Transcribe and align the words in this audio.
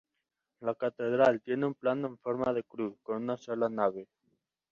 La 0.61 0.73
catedral 0.73 1.41
tiene 1.43 1.67
un 1.67 1.75
plano 1.75 2.07
en 2.07 2.17
forma 2.17 2.51
de 2.53 2.63
cruz, 2.63 2.97
con 3.03 3.17
una 3.21 3.37
sola 3.37 3.69
nave. 3.69 4.07